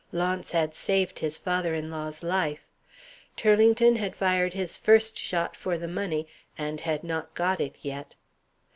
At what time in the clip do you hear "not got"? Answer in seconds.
7.03-7.61